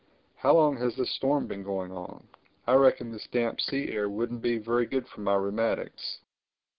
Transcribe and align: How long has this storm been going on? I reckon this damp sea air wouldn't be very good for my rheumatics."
How 0.37 0.55
long 0.55 0.77
has 0.77 0.95
this 0.95 1.11
storm 1.11 1.45
been 1.45 1.61
going 1.61 1.91
on? 1.91 2.27
I 2.65 2.73
reckon 2.73 3.11
this 3.11 3.27
damp 3.27 3.61
sea 3.61 3.89
air 3.89 4.09
wouldn't 4.09 4.41
be 4.41 4.57
very 4.57 4.87
good 4.87 5.07
for 5.07 5.21
my 5.21 5.35
rheumatics." 5.35 6.21